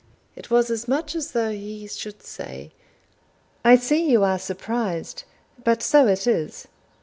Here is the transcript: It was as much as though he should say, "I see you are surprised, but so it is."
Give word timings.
It 0.35 0.49
was 0.49 0.71
as 0.71 0.87
much 0.87 1.13
as 1.13 1.33
though 1.33 1.51
he 1.51 1.87
should 1.87 2.23
say, 2.23 2.71
"I 3.63 3.75
see 3.75 4.09
you 4.09 4.23
are 4.23 4.39
surprised, 4.39 5.25
but 5.63 5.83
so 5.83 6.07
it 6.07 6.25
is." 6.25 6.67